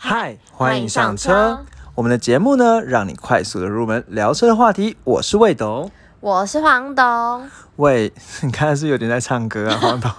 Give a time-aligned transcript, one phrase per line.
[0.00, 1.58] 嗨，欢迎上车。
[1.96, 4.96] 我们的节目呢，让你快速的入门聊车的话题。
[5.02, 5.90] 我是魏董，
[6.20, 7.50] 我是黄董。
[7.78, 8.12] 喂，
[8.42, 10.10] 你看是有点在唱歌啊，黄董。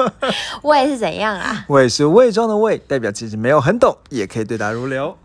[0.62, 1.64] 喂是怎样啊？
[1.68, 5.16] 喂是伪装的喂，代表其实没有很懂，也可以对答如流。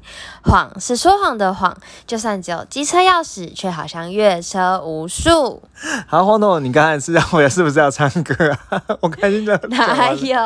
[0.44, 1.76] 谎是说谎的谎，
[2.08, 5.62] 就算只有机车钥匙，却好像越车无数。
[6.08, 8.82] 好，黄董，你刚才是让我是不是要唱歌啊？
[9.02, 9.60] 我开心的。
[9.70, 10.40] 哪有？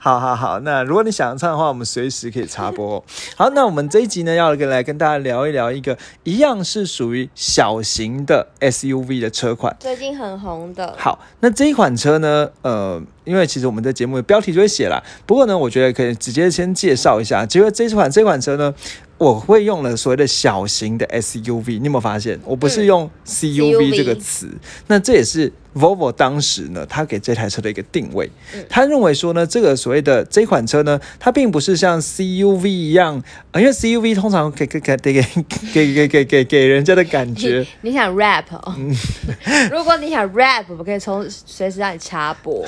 [0.00, 3.04] 好好好，那如果你想唱的话，我们随时可以插播。
[3.36, 10.94] 好，那我们这一集呢，要跟来跟大家聊一聊一个一样是属于小型的 SUV 的车款，最近很红的。
[10.96, 13.02] 好，那这一款车呢，呃。
[13.26, 17.44] 因为其实我们的节目的标题就会写了，不过呢，我觉得可以直接先介绍一下。
[17.44, 18.72] 结果这款这款车呢，
[19.18, 22.38] 我会用了所谓的小型的 SUV，你有没有发现？
[22.44, 24.48] 我不是用 CUV 这个词，
[24.86, 25.52] 那这也是。
[25.76, 28.30] Volvo 当时呢，他给这台车的一个定位，
[28.66, 33.22] 他认为说呢，这个所谓的这款车呢，它并不是像 CUV 一样，
[33.54, 37.66] 因为 CUV 通常给给给给给给给给给人家的感觉。
[37.82, 38.44] 你想 rap？
[38.52, 38.74] 哦
[39.70, 42.64] 如果你想 rap，我可以从随时让你插播。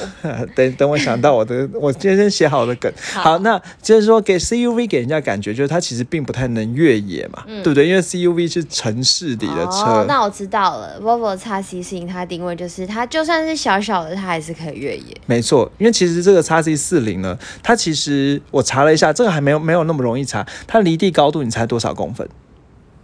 [0.54, 2.92] 等 等，我想到我的， 我今天写好的梗。
[3.14, 7.88] 好，那就是说给 CUV 给人家感觉，就是它其实并不太能越野嘛，对不对？
[7.88, 10.04] 因为 CUV 是城市里的车。
[10.06, 12.97] 那我知道了，Volvo x C 它定位就是它。
[12.98, 15.16] 它就算是小小的，它还是可以越野。
[15.27, 20.44] 没错，因为其实这个叉 C 四零呢，它其实我查了一下，这个还没有没有那么容易查。
[20.66, 22.28] 它离地高度，你猜多少公分？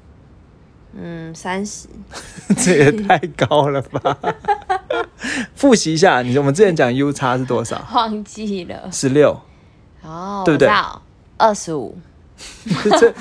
[1.01, 1.87] 嗯，三十。
[2.57, 4.19] 这也太高了吧！
[5.55, 7.87] 复习一下，你我们之前讲 U 叉是多少？
[7.95, 8.91] 忘记了。
[8.91, 9.41] 十六。
[10.03, 10.69] 哦，对不对？
[11.37, 11.97] 二十五。
[12.99, 13.15] 这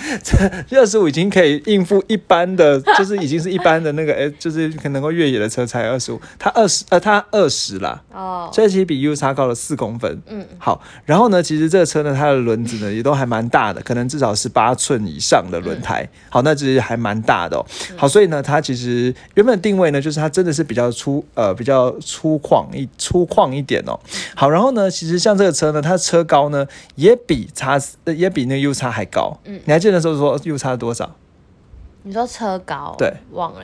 [0.67, 23.99] 这二十五已经可以应付一般的， 就是已经是一般的那个，哎，就是可能够越野的车才二十五，它二十呃，它二十啦，哦，所以其实比 U 叉高了四公分，嗯，好，然后呢，其实这个车呢，它的轮子呢也都还蛮大的，可能至少是八寸以上的轮胎，好，那其实还蛮大的哦，好，所以呢，它其实原本定位呢，就是它真的是比较粗，呃，比较粗犷一粗犷一点哦，
[24.35, 26.65] 好，然后呢，其实像这个车呢，它车高呢
[26.95, 29.03] 也比叉也比那个 U 叉还。
[29.13, 31.09] 高，嗯，你还记得那时候说又差多少？
[32.03, 33.61] 你说车高，对，忘了，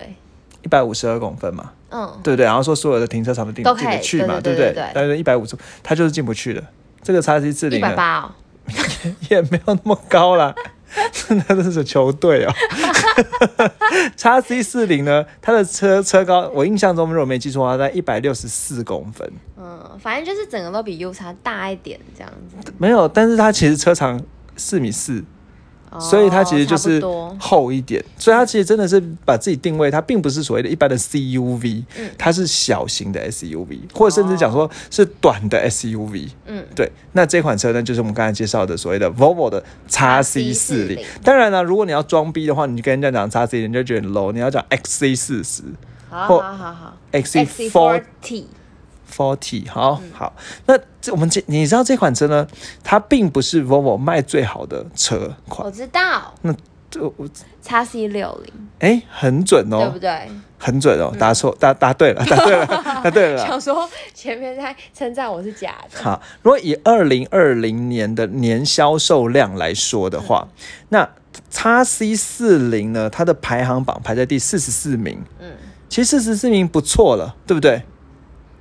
[0.64, 2.46] 一百五十二公分嘛，嗯，对不对？
[2.46, 4.74] 然后说所有的停车场都进进不去嘛，对不对？
[4.94, 6.64] 但是一百五十，它就是进不去的。
[7.02, 8.34] 这个叉 C 四零一百八，
[9.30, 10.56] 也没有那么高啦。
[11.48, 12.54] 那这是球队哦。
[14.16, 19.30] 叉 C 四零呢，它的车车高，我印象中如果没记错的话，在一百六十四公分。
[19.58, 22.72] 嗯，反正就是整个都比 U 叉大一点这样子。
[22.78, 24.22] 没有，但是它其实车长
[24.56, 25.24] 四米四。
[25.98, 27.02] 所以它其实就是
[27.40, 31.84] 厚一点，所以它其实真的是把自己定位，它并不是所谓的一般的 CUV，
[32.18, 36.30] 它是小型的 SUV，或者甚至讲说是短的 SUV。
[36.46, 36.92] 嗯，对。
[37.14, 41.04] 那这款车呢，就是我们刚才介绍的所谓的 Volvo 的 x C 四零。
[41.24, 44.32] 当然了，如果你要装逼的话，你就跟人家讲 x C，人家觉得 low。
[44.32, 45.64] 你要讲 XC 四十，
[46.10, 48.44] 好好好好，XC forty。
[49.14, 50.34] Forty，好好，
[50.66, 52.48] 那这我们这你知道这款车呢？
[52.84, 55.66] 它并不是 Volvo 卖最好的车款。
[55.66, 56.34] 我知道。
[56.42, 56.54] 那
[56.90, 57.28] 这我
[57.62, 60.30] 叉 C 六零，哎，很准哦，对不对？
[60.58, 62.66] 很准哦，答错，答答对了，答对了，
[63.04, 63.38] 答对了。
[63.46, 66.04] 想说前面在称赞我是假的。
[66.04, 70.48] 好，如果以二零二零年的年销售量来说的话，
[70.90, 71.08] 那
[71.50, 75.24] 叉 C 四零呢，它的排行榜排在第四十四名。
[75.40, 75.52] 嗯，
[75.88, 77.84] 其实四十四名不错了，对不对？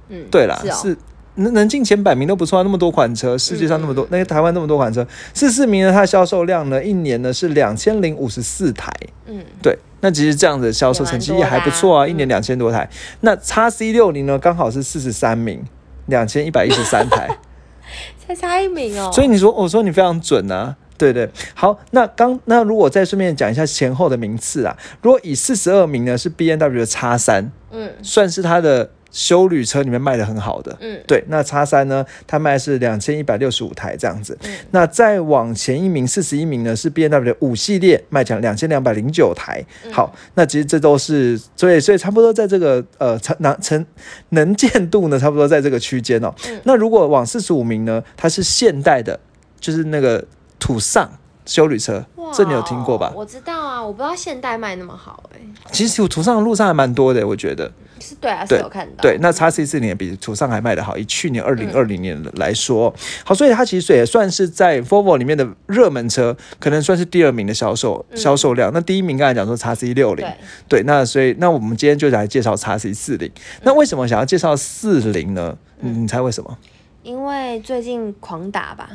[0.09, 0.97] 嗯，对啦，是
[1.37, 8.93] 能能进前百名都不错，那么多款车，世界上那么多，那个台湾那么多款车，四四名呢，它的销售量呢，一年呢是两千零五十四台，
[9.27, 12.91] 嗯，对，那其实这样的销售成绩也还不错啊，一年两千多台。
[13.21, 15.63] 那叉 C 六零呢，刚好是四十三名，
[16.07, 17.29] 两千一百一十三台，
[18.27, 19.13] 才差一名哦。
[19.13, 21.31] 所以你说，我说你非常准啊，对对。
[21.55, 28.91] 好，那刚那如果再顺便讲一下前后的名次啊，如果以四十二名呢是 B N W 的叉三，嗯，算是它的。
[29.11, 43.87] 修旅车里面卖的很好的，嗯，对，那叉三呢，它卖是两千一百六十五台这样子，嗯，那再往前一名四十一名呢是 B N W 的五系列卖讲两千两百零九台，好，那其实这都是所以所以差不多在这个呃成能成
[44.31, 46.35] 能见度呢差不多在这个区间哦，
[46.65, 49.19] 那如果往四十五名呢，它是现代的，
[49.59, 50.25] 就是那个
[50.59, 51.11] 土上。
[51.47, 52.05] 修旅车，
[52.35, 53.11] 这你有听过吧？
[53.17, 55.41] 我知道啊，我不知道现代卖那么好哎。
[55.73, 57.73] 其实土上路上还蛮多的，我觉得
[58.09, 59.03] 是对啊，是有看到。
[59.03, 62.95] 对，那叉 C 四零比途上还卖的好，以去年二零二零年来说，
[63.25, 68.71] 好，所以它其实也算是在 Volvo 里面的热门车，可能算是第二名的销售销售量。
[68.73, 70.27] 那第一名刚才讲说叉 C 六零，
[70.69, 73.31] 对，那所以那我们今天就来介绍叉 C 四零。
[73.63, 75.57] 那为什么想要介绍四零呢？
[75.81, 76.57] 你猜为什么？
[77.03, 78.91] 因为最近狂打吧。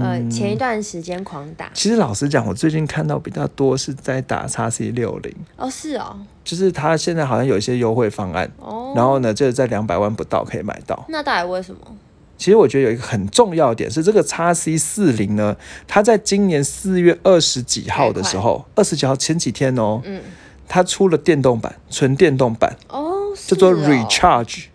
[0.00, 1.70] 呃，前一段时间狂打。
[1.74, 5.34] 其实老实讲，我最近看到比较多是在打叉 C 六零。
[5.56, 6.16] 哦，是哦。
[6.44, 11.04] 就是它现在好像有一些优惠方案，哦，然后呢，就是在两百万不到可以买到。
[11.08, 11.80] 那到底为什么？
[12.38, 15.56] 其实我觉得有一个很重要的点是，这个叉 C 四零呢，
[15.86, 20.22] 它在今年四月二十几号的时候，二十几号前几天哦，嗯，
[20.68, 24.66] 它出了电动版，纯电动版，哦，叫做 Recharge。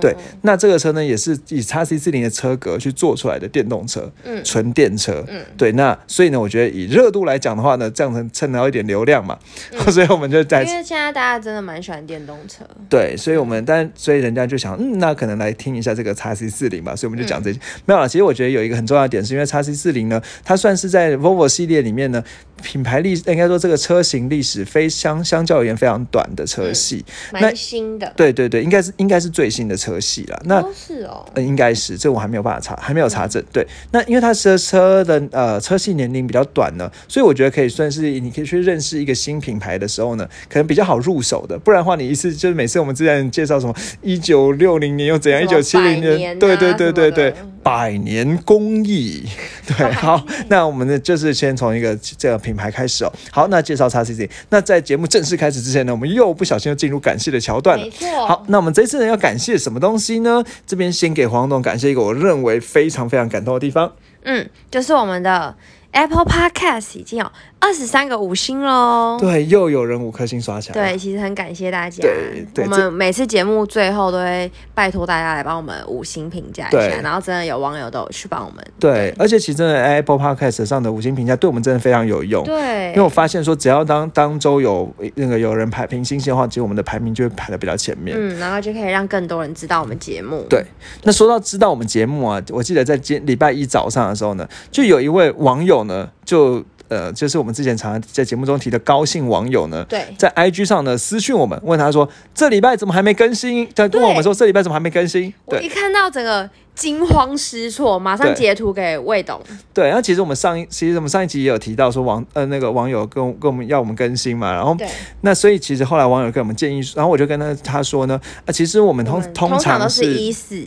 [0.00, 9.38] 对，那这个车呢，也是以叉 C 四零的车格去做出来的电动车，嗯，纯电车，嗯，对，那所以呢，我觉得以热度来讲的话呢，这样能蹭到一点流量嘛，
[9.92, 18.08] 所以我们就在，因为现在大家真的蛮喜欢电动车，对，所以我们但所以人家就想，嗯，那可能来听一下这个叉 C 四零吧，所以我们就讲这些，没有了。
[18.08, 22.22] 其实我觉得有一个很重要的点，是因为叉 C 四零呢，它算是在 Volvo 系列里面呢。
[22.62, 28.12] 品牌历应该说这个车型历史非相相较而言非常短的车系，蛮新的。
[28.14, 30.40] 对对对，应该是应该是最新的车系了。
[30.44, 33.42] 那是哦，应该是这我还没有办法查，还没有查证。
[33.52, 41.58] 对，那因为它车车的呃车系年龄比较短呢，所以我觉得可以算是你可以去认识一个新品牌的时候呢，可能比较好入手的。
[41.58, 47.34] 不然的话，你一次就是每次我们之前介绍什么一九六零年又怎样，一九七零年，对对对对对。
[47.62, 49.22] 百年工艺，
[49.66, 53.12] 对，好，那我们呢就是先从一个这个品牌开始哦。
[53.30, 54.28] 好，那介绍叉 C C。
[54.48, 57.84] 那在节目正式开始之前呢，我们又不小心又进入感谢的桥段了。
[57.84, 58.26] 没错。
[58.26, 60.42] 好，那我们这次呢要感谢什么东西呢？
[60.66, 63.92] 这边先给黄董感谢一个我认为非常非常感动的地方。
[64.24, 65.54] 嗯，就是我们的
[65.92, 67.30] Apple Podcast 已经有。
[67.62, 69.18] 二十三个五星喽！
[69.20, 70.74] 对，又有人五颗星刷起来。
[70.74, 72.00] 对，其实很感谢大家。
[72.00, 78.64] 对对，我们每次节目最后都会拜托大家来帮我们五星评价一下，然后真的有网友都有去帮我们。
[78.78, 82.42] 对，而且其实真的 Apple Podcast 上的五星评价对我们真的非常有用。
[82.44, 88.16] 对，因为我发现说，只要当当周有那个有人排评星星的话，其实我们的排名就会排的比较前面。
[88.18, 90.46] 嗯，然后就可以让更多人知道我们节目。
[90.48, 90.64] 对，
[91.02, 96.64] 那说到知道我们节目啊，我记得在今礼拜一早上的时候呢，就有一位网友呢就。
[96.90, 103.64] 呃，就是我们之前常常在节目中提的高兴网友呢，对，在 IG 上呢私讯我们，问他说这礼拜怎么还没更新？
[103.76, 105.32] 他跟我们说这礼拜怎么还没更新？
[105.44, 109.40] 我一看到整个惊慌失措，马上截图给魏董。
[109.72, 114.76] 对，然后其实我们上一其实我们上一集也有提到说网呃那个网友跟跟我们要我们更新嘛，然后
[115.20, 120.66] 那所以其实后来网友跟我们建议，然后我就跟他他说呢，啊其实我们通通常都是一四。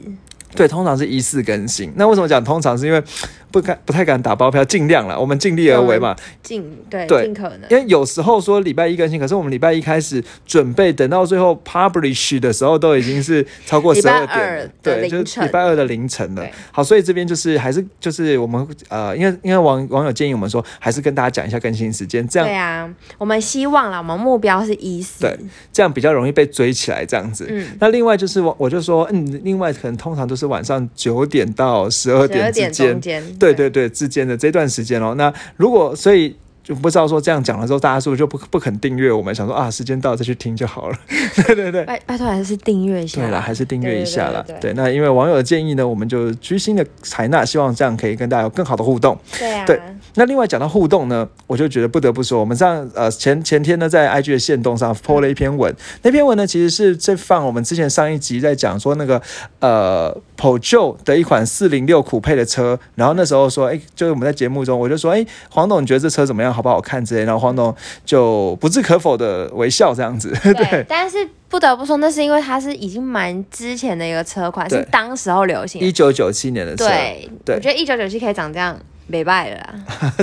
[0.56, 1.92] 对，通常是一四更新。
[1.96, 2.78] 那为什么讲通常？
[2.78, 3.04] 是因为
[3.54, 6.16] 不敢不太敢打包票，尽量了，我们尽力而为嘛。
[6.42, 7.70] 尽对，尽可能。
[7.70, 16.44] 因为有时候说礼拜一更新，可是我们礼拜一开始准备，等到最后 publish 的时候，都已经是超过十二点，对，就是礼拜二的凌晨了。
[16.72, 22.92] 好，所以这边就是还是就是我们呃，因为因为网网友建议我们说，还是跟大家讲一下更新时间，这样对啊。
[23.20, 25.38] 我们希望啦，我们目标是一四，对，
[25.72, 27.46] 这样比较容易被追起来，这样子。
[27.48, 27.68] 嗯。
[27.80, 33.00] 那另外就是我我就说，嗯，另外可能通常都是晚上九点到十二点之间，
[33.44, 35.14] 对对对之间的这段时间哦。
[35.16, 36.34] 那如果所以。
[36.64, 39.34] 就不知道说这样讲了之后，大家是不是就不不肯订阅我们？
[39.36, 40.96] 想说啊，时间到再去听就好了。
[41.48, 43.20] 对对对，拜拜托还是订阅一下。
[43.20, 44.46] 对了，还是订阅一下了。
[44.62, 49.18] 对，那因为网友的建议呢，我们就虚心的采纳，希望这样可以跟大家有更好的互动。
[49.38, 49.66] 对啊。
[49.66, 49.82] 对，
[50.16, 59.22] 那另外讲到互动呢，我就觉得不得不说，我们上呃前前天呢在 IG 的线动上 po 了一篇文，那篇文呢其实是在放我们之前上一集在讲说那个
[59.60, 60.16] 呃
[60.62, 66.53] j o 的一款四零六酷配的车，然后那时候说哎，就是我们在节目中我就说哎，黄董你觉得这车怎么样？
[66.54, 70.32] 好不好看之类，然后黄总就不置可否的微笑这样子。
[70.42, 71.18] 对， 但是
[71.50, 76.86] 不得不说，那是因为它是已经蛮之前的一个车款，是当时候流行，一九九七年的车。
[76.86, 78.78] 对，我觉得一九九七可以长这样。
[79.06, 79.76] 没败了，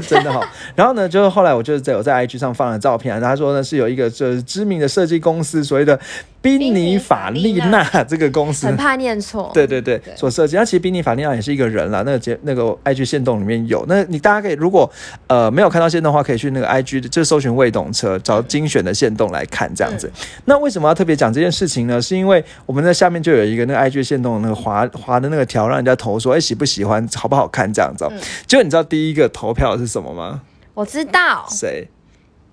[0.08, 0.40] 真的哈。
[0.74, 6.00] 然后呢，就是后来我就是在我在 IG 上放了照片，他说呢是有一个就是知名的设计公司，所谓的
[6.42, 9.50] 宾尼法利纳这个公司，很怕念错。
[9.52, 10.56] 对对对，所设计。
[10.56, 13.84] 那其实宾尼法利纳也是一个人啦，那个节那个 IG 线动里面有。
[13.86, 14.90] 那你大家可以如果
[15.26, 20.10] 呃没有看到线动的话，可以去那个 IG 就搜寻未懂车，找精选的线动来看这样子。
[20.46, 22.00] 那为什么要特别讲这件事情呢？
[22.00, 28.08] 是因为我们在下面就有一个那个 IG 线动那个滑滑的那个条，让人家投说哎喜不喜欢，好不好看这样子。
[28.46, 30.40] 就你知道第一个投票是什么吗？
[30.72, 31.86] 我知道谁，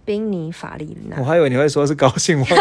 [0.07, 1.17] 宾尼法利纳。
[1.19, 2.55] 我还以为你会说是高兴网友。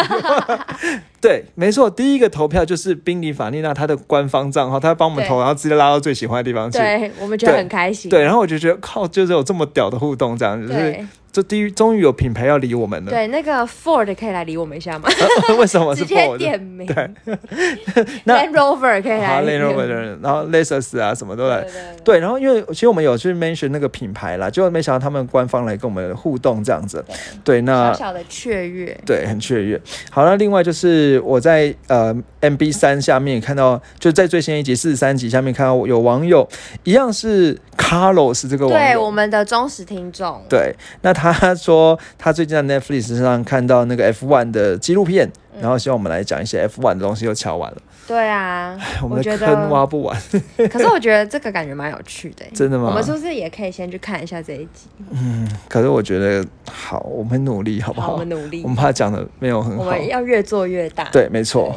[1.22, 6.78] 对，没错，第一个投票就是宾尼法利纳他的官方账号，他帮我们投，然后直接拉到最喜欢的地方去。
[6.78, 8.10] 对我们觉得很开心。
[8.10, 11.06] 对，然后我就觉得靠，就是有这么屌的互动，这样就是。
[11.36, 13.10] 就第一，终于有品牌要理我们了。
[13.10, 15.06] 对，那个 Ford 可以来理我们一下吗？
[15.58, 16.38] 为什么是 Ford？
[16.38, 16.86] 点名。
[16.86, 16.94] 对，
[18.24, 19.44] Land Rover 可以来。
[19.44, 21.62] Land Rover 的人，然后 Lexus 啊，什么都来。
[22.02, 27.04] 对，然后因为其实我们有去 mention 那个品牌啦，就没想到他们官方来跟我们互动这样子。
[27.44, 28.98] 对，那小小的雀跃。
[29.04, 29.78] 对，很雀跃。
[30.10, 36.48] 好了，另外就是是我在呃 MB 三下面看到，就在最新一集四十三集下面看到有网友
[36.84, 40.40] 一样是 Carlos 这个网友，对我们的忠实听众。
[40.48, 45.30] 对，那他说他最近在 Netflix 上看到那个 F1 的纪录片，
[45.60, 47.78] 然后希望我们来讲一些 F1 的东西，又敲完了。
[48.06, 50.16] 对啊，我们的坑挖不完。
[50.70, 52.44] 可是我觉得这个感觉蛮有趣的。
[52.54, 52.88] 真的吗？
[52.88, 54.86] 我们是不是也可以先去看一下这一集？
[55.10, 58.12] 嗯，可是我觉得好，我们努力好不好？
[58.12, 58.62] 我们努力。
[58.62, 59.82] 我们怕讲的没有很好。
[59.82, 61.08] 我们要越做越大。
[61.10, 61.74] 对，没错。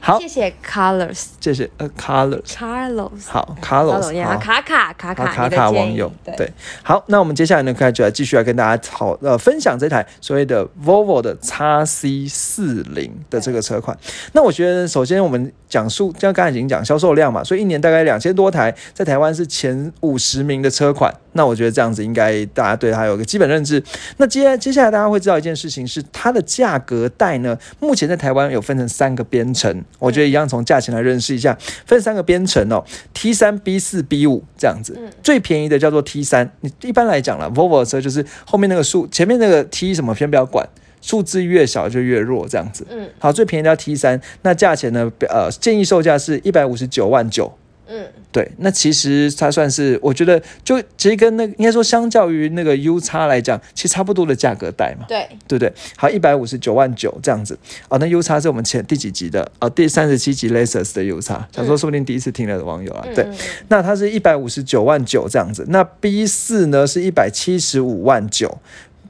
[0.00, 2.42] 好，谢谢 Colors，谢谢呃 Colors。
[2.44, 3.26] Carlos。
[3.26, 4.24] 好，Carlos。
[4.24, 6.10] 好，卡卡卡卡卡卡网友。
[6.36, 6.48] 对，
[6.84, 13.98] 好，那我们接下来呢，开始就来继续来跟大家讨呃分享这台所谓的 Volvo 的 x C 四零的这个车款。
[14.32, 15.52] 那我觉得首先我们。
[15.72, 21.10] 讲述，像刚才已经讲销售量嘛，所以一年大概两千多台，在台湾是前五十名的车款。
[21.32, 23.82] 那我觉得这样子应该大家对它有个基本认知。
[24.18, 34.94] 那接接下来大家会知道一件事情是它的价格带呢，目前在台湾有分成三个编程，我觉得一样从价钱来认识一下，分三个编程哦，T 三、B 四、B 五这样子。
[35.22, 40.68] 最便宜的叫做 T 三，你一般来讲了，Volvo 车就是后面那个数，前面那个 T 什么先不要管。
[41.02, 42.86] 数字越小就越弱，这样子。
[42.88, 45.12] 嗯，好，最便宜的 T 三，那价钱呢？
[45.28, 47.52] 呃，建议售价是一百五十九万九。
[47.88, 55.04] 嗯，对，那其实它算是，我觉得就其实跟那应该说，相较于那个 U 叉来讲，其实差不多的价格带嘛。
[55.06, 55.70] 对，对不对？
[55.96, 57.58] 好，一百五十九万九这样子。
[57.88, 59.46] 哦，那 U 叉是我们前第几集的？
[59.58, 63.04] 哦，第三十七集 Lexus 的 U 叉，想说说不定第一次听了的网友啊。
[63.14, 63.26] 对，
[63.68, 65.66] 那它是一百五十九万九这样子。
[65.68, 68.56] 那 B 四呢是一百七十五万九，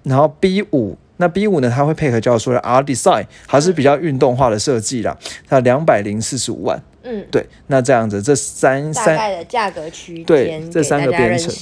[0.03, 0.97] 然后 B 五。
[1.23, 1.71] 那 B 五呢？
[1.71, 5.17] 它会配合叫做 R Design，还是比较运动化的设计啦。
[5.49, 6.83] 它两百零四十五万。
[7.05, 7.45] 嗯，对。
[7.67, 11.53] 那这样子，这三三概的价格区间，对，这三个编程。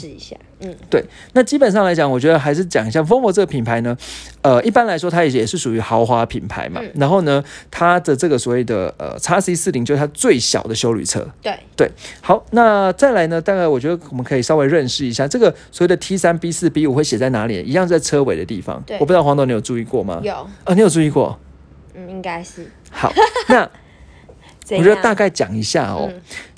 [0.63, 3.97] 嗯，对，那基本上来讲，我觉得还是讲一下 Volvo 这个品牌呢，
[4.43, 6.83] 呃，一般来说它也也是属于豪华品牌嘛。
[6.97, 11.27] 然后呢，它的这个所谓的呃叉 C 四零就是它最小的修旅车。
[11.41, 18.83] 对对，好，那再来呢，大概我觉得我们可以稍微认识一下这个所谓的 T 三 B 四 B 五会写在哪里，一样在车尾的地方。
[18.87, 20.21] 对，我不知道黄董你有注意过吗？
[20.23, 21.39] 有啊，你有注意过？
[21.95, 22.71] 嗯，应该是。
[22.91, 23.11] 好，
[23.49, 23.71] 那
[24.79, 26.11] 我觉得大概讲一下哦。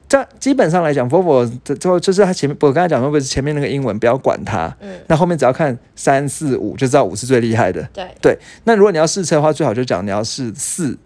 [0.09, 4.66] 这基本上来讲，Volvo 的最后就是它前面，我刚才讲会不会是前面那个英文，不要管它。
[4.81, 5.00] 嗯。
[5.07, 7.83] 那后面只要看三四五，就知道五是最厉害的。
[7.95, 8.07] 对。
[8.21, 8.38] 对。
[8.64, 10.99] 那如果你要试车的话，最好就讲你要试四。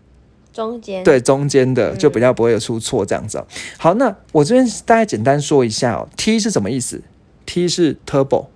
[0.53, 1.05] 中间。
[1.05, 3.41] 对，中间的就比较不会有出错这样子。
[3.79, 7.01] 好，那我这边大概简单说一下哦，T 是什么意思
[7.45, 8.47] ？T 是 Turbo。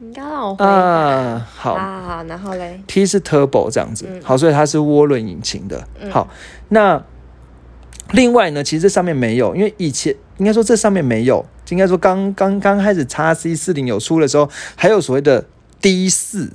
[0.00, 1.48] 你刚让我回啊。
[1.54, 1.76] 好。
[1.76, 4.08] 好，然后嘞？T 是 Turbo 这样子。
[4.24, 5.86] 好，所以它是涡轮引擎的。
[6.10, 6.28] 好，
[6.70, 7.00] 那。
[8.12, 15.44] 另外呢，其实这上面没有，因为以前应该说这上面没有，应该说刚刚刚开始叉 C 四零有出的时候，还有所谓的
[15.80, 16.52] D 四，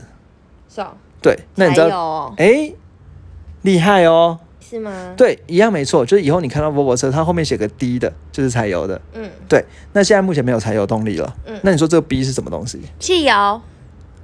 [0.74, 2.34] 是啊，对，那你知道？
[2.38, 2.72] 哎，
[3.64, 5.14] 厉害哦，是吗？
[5.18, 9.66] 对，一样没错，就是以后你看到 Volvo 车，它后面写个 D 的，就是柴油的，嗯，对。
[9.94, 12.80] 那现在目前没有柴油动力了，嗯，那你说这个 B 是什么东西？
[13.00, 13.62] 汽油。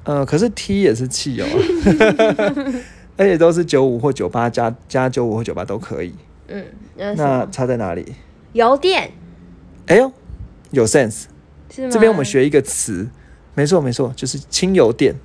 [0.04, 2.54] 呃，可是 T 也是汽油，啊
[3.16, 6.13] 而且都是九五或九八加加九五或九八都可以。
[6.48, 8.14] 嗯，那差在哪里？
[8.54, 9.12] 油电。
[9.88, 10.12] 哎呦，
[10.72, 11.24] 有 sense。
[11.70, 13.08] 这边我们学一个词，
[13.56, 15.16] 没错没错，就是轻油电。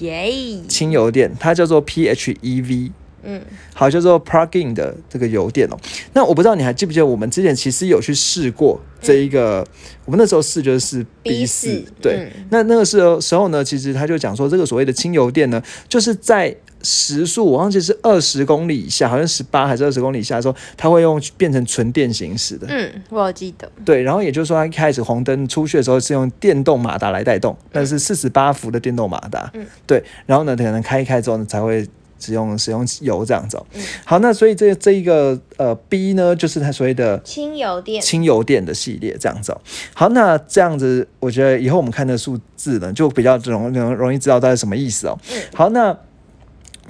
[0.00, 0.32] 耶。
[0.66, 2.90] 轻油电，它叫做 PHEV。
[3.22, 3.40] 嗯。
[3.72, 5.76] 好，叫做 plug-in 的这个油电哦。
[6.12, 9.64] 那我不知道你还记不记得，我们之前其实有去试过这一个，
[10.04, 11.84] 我们那时候试就是 B 四。
[12.00, 12.32] 对。
[12.50, 16.56] 那那个时候时候呢，其实他就讲说，这个所谓的轻油电呢，就是在。
[16.82, 22.66] 时速我忘记是二十公里以下，好像十八还是二十公里以下的时候，它会用变成纯电行驶的。
[22.68, 23.70] 嗯，我记得。
[23.84, 29.50] 对，然后也就是说，它一开始红灯出去的时候是用电动马达来带动，但是四十八伏的电动马达。
[29.54, 30.02] 嗯，对。
[30.26, 31.86] 然后呢，可能开一开之后呢，才会
[32.18, 33.60] 使用使用油这样子。
[33.74, 39.56] 嗯，好，那所以这这一个呃 B 呢，就是它所谓的轻油电轻油电的系列这样子。
[39.94, 45.18] 好，那这样子，我觉得以后我们看的数字呢，就比较容容容易知道它是什么意思哦。
[45.30, 45.96] 嗯，好，那。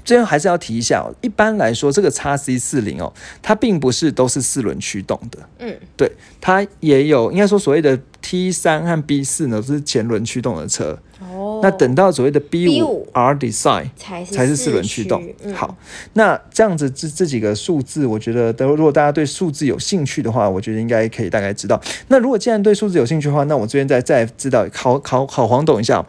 [0.05, 5.39] 最后还是要提一下哦，一般来说，这个叉 C 四零哦，它并不是都是四轮驱动的。
[5.59, 10.99] 嗯，对，它也有，应该说所谓的 T 三和 B 四呢，是前轮驱动的车。
[11.21, 15.23] 哦，那等到所谓的 B 五 R Design 才才是四轮驱动。
[15.55, 15.77] 好，
[16.15, 21.81] 那这样子这这几个数字，我觉得，如果大家对数字有兴趣的话，我觉得应该可以大概知道。
[22.09, 26.05] 那如果既然对数字有兴趣的话，那我这边再再知道考考考黄董一下，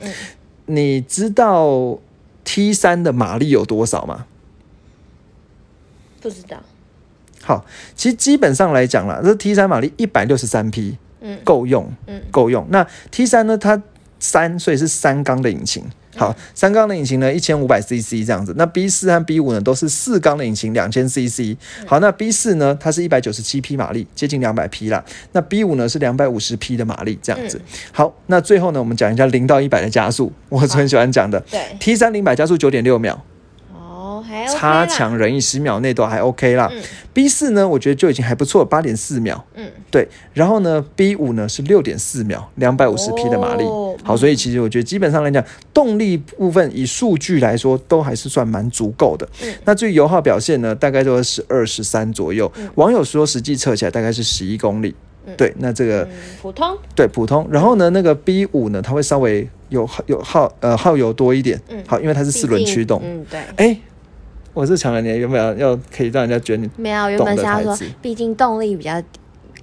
[0.65, 1.95] 你知道
[2.43, 4.25] ？T 三的马力有多少吗？
[6.21, 6.57] 不知道。
[7.41, 12.65] 好，其实基本上来讲啦，这 T 三马力一百六十三匹，嗯，够用，嗯，够用。
[12.69, 13.81] 那 T 三呢，它
[14.19, 15.83] 三，所以是三缸的引擎。
[16.15, 18.53] 好，三缸的引擎呢，一千五百 CC 这样子。
[18.57, 21.55] 那 B 四和 B 五呢，都是四缸的引擎，两千 CC。
[21.85, 25.03] 好，那 B 四呢，它是一百九十七匹马力，接近两百匹啦。
[25.31, 27.59] 那 B 五呢是两百五十匹的马力，这样子。
[27.91, 31.39] 好，那最后呢，我们讲一下零到一百的加速，我很喜欢讲的。
[31.49, 33.19] 对，T 三零百加速九点六秒。
[34.51, 36.71] 差强人意，十秒内都还 OK 啦。
[37.13, 39.43] B 四呢，我觉得就已经还不错，八点四秒。
[39.55, 40.07] 嗯，对。
[40.33, 43.63] 然后呢，B 五呢是六点四秒，两百五十匹的马力。
[44.03, 49.27] 好，所以其实我觉得基本上来讲，动力部分以数据来说，都还是算蛮足够的。
[49.43, 52.51] 嗯，那至于油耗表现呢，大概都是十二十三左右。
[52.75, 54.95] 网友说实际测起来大概是十一公里。
[55.37, 56.05] 对，那这个
[56.41, 56.75] 普通。
[56.95, 57.47] 对，普通。
[57.49, 61.61] 然后呢，那个 B 五呢，它会稍微有有耗呃耗油多一点。
[61.69, 62.99] 嗯，好，因为它是四轮驱动。
[63.03, 63.39] 嗯，对。
[63.55, 63.77] 哎。
[64.53, 69.01] 我是强了，你原本要可以让人家觉得你没有，原本是要说，毕竟动力比较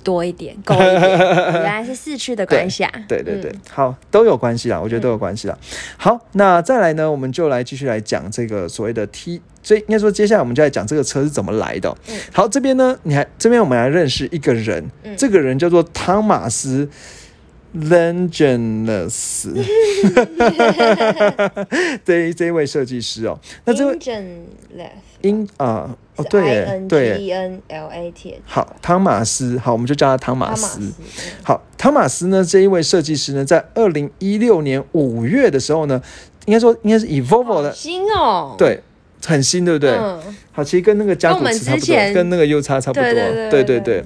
[0.03, 2.91] 多一点， 够一点，原来是四驱的关系啊。
[3.07, 5.57] 对对对，好，都有关系啦，我觉得都有关系啦。
[5.97, 11.97] 好，那再来呢，我们就来继续来讲这个所谓的 T，所以应该说接下来我们就来讲这个车是怎么来的。
[12.09, 14.85] 嗯，好，这边呢，你还这边我们来认识一个人，
[15.17, 16.89] 这个人叫做汤马斯。
[17.73, 19.47] Lengenless，
[22.05, 23.97] 这这位设计师哦，那这位
[25.23, 30.81] In 啊，哦对对，E N L A T，好，汤马斯，好，我们就叫他汤马斯。
[31.45, 36.03] 好，汤马斯呢，这一位设计师呢，在二零一六年五月的时候呢，
[36.47, 38.83] 应该说应该是以 Volvo 的新哦，对，
[39.25, 39.97] 很新，对不对？
[40.51, 43.05] 好，其实跟那个加古驰差不多，跟那个 U 叉差不多，
[43.51, 43.79] 对对。
[43.79, 44.05] 对。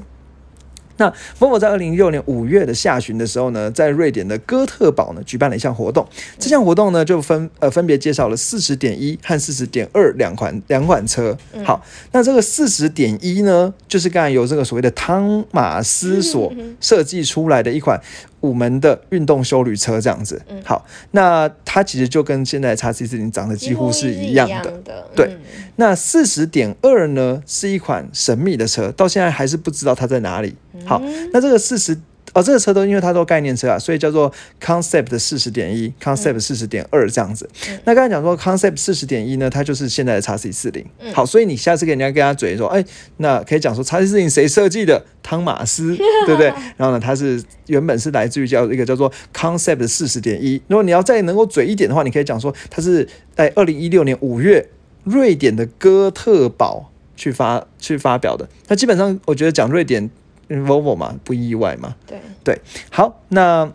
[0.97, 6.07] 那 Volvo 在二零一六年五月的下旬的时候呢，在瑞典的哥特堡呢举办了一项活动。
[6.39, 11.37] 这项活动呢就分呃分别介绍了四十点一和四十点二两款两款车。
[11.65, 18.01] 好，那这个四十点一呢，就是刚才由这个所谓的汤马斯所设计出来的一款。
[18.45, 24.71] 五门的运动修旅车这样子，好，那它其实就跟现在叉 C 四零长得几乎是一样的，
[25.17, 25.37] 对。
[25.77, 30.55] 那四十点二呢，是一款神秘的车，到现在还是不知道它在哪里。
[30.85, 31.01] 好，
[31.33, 31.99] 那这个四十。
[32.35, 37.49] 哦，这个车都因为它都概念车啊，所以叫做 Concept 四十点一，Concept 四十点二这样子。
[37.85, 40.85] 那刚才讲说 Concept 四十点一呢，它就是现在的叉 C 四零。
[41.13, 42.85] 好，所以你下次跟人家跟他嘴说，哎，
[43.19, 45.05] 那可以讲说叉 C 四零谁设计的？
[45.23, 46.49] 汤马斯，对不对？
[46.77, 50.61] 然后呢，它是原本是来自于叫一个叫做 Concept 四十点一。
[50.67, 54.69] 如果你要再能够嘴一点的话，你可以讲说它是在二零一六年五月
[55.05, 58.49] 瑞典的哥特堡去发去发表的。
[58.67, 60.11] 那基本上我觉得讲瑞典。
[60.49, 61.95] Volvo 嘛，不意外嘛。
[62.07, 63.71] 对对，好，那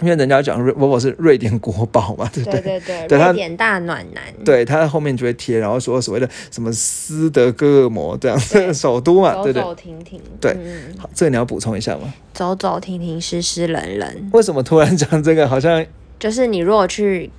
[0.00, 2.60] 因为人家讲 Volvo 是瑞典国宝嘛，对不对？
[2.60, 4.22] 对对对，瑞典大暖男。
[4.44, 9.62] 对，他后面就会贴，然后说所谓的什么斯德哥尔摩这样子 首都嘛，对对？
[9.62, 10.20] 走走停停。
[10.40, 10.56] 对，
[10.98, 12.12] 好，这个你要补充一下吗？
[12.32, 14.30] 走走停停，湿湿冷冷。
[14.32, 15.46] 为什么突然讲这个？
[15.46, 15.84] 好像
[16.18, 17.30] 就是你如果去。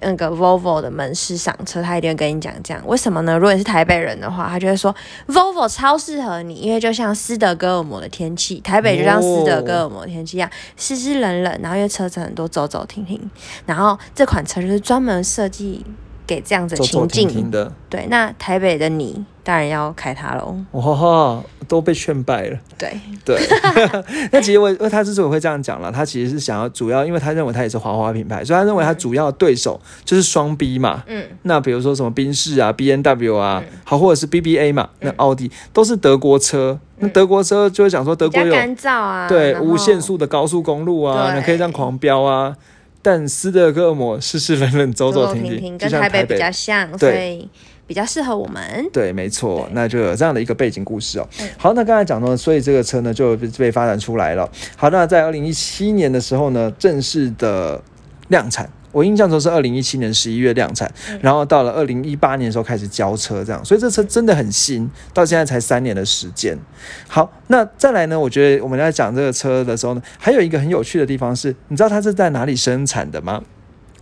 [0.00, 3.36] 那个 Volvo 的门市上车，他一定会跟你讲这样，为什么呢？
[3.36, 4.94] 如果你是台北人的话，他就会说
[5.26, 13.30] Volvo 超适合你，因为就像斯德哥尔摩的天气，台北就像斯德哥尔摩天气一样，湿湿冷冷，然后因为车子很多，走走停停，
[13.66, 15.84] 然后这款车就是专门设计。
[16.28, 20.54] 给这样子情境的，对，那台北的你当然要开它喽。
[20.72, 22.58] 哇，都被劝败了。
[22.76, 23.40] 对对，
[24.30, 31.02] 那其实我为他之所以会这样讲了，他其实是想要主要，因为他认为他也是华华品牌，所以他认为他主要对手就是双 B 嘛。
[31.06, 36.78] 嗯，那比如说什么宾士啊、B N W 啊，好，或者是 B B A 嘛，那奥迪都是德国车。
[36.98, 42.54] 那德国车就会讲说德国有干燥啊，对，无限速的高速公路啊，你可以这样狂飙啊。
[43.00, 47.48] 但斯德哥尔摩是是冷冷，走走停停，跟台北比较像，所以
[47.86, 48.62] 比较适合我们。
[48.92, 51.28] 对，没错，那就有这样的一个背景故事哦。
[51.56, 54.50] 好，那刚才讲到，所以这个车呢就被发展出来了。
[54.76, 57.80] 好，那在二零一七年的时候呢，正式的
[58.28, 58.68] 量产。
[58.92, 66.58] 我印象中是二零一七年十一月量产，然后到了二零一八年的时候开始交车，这样，所以这车真的很新，到现在才三年的时间。
[67.06, 68.18] 好，那再来呢？
[68.18, 73.42] 我觉得我们在讲这个车的时候呢，还有一个很有趣的地方是，你知道它是在哪里生产的吗？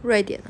[0.02, 0.40] 瑞典。